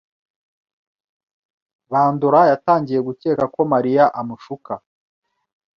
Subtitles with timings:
[1.91, 4.73] Bandora yatangiye gukeka ko Mariya amushuka.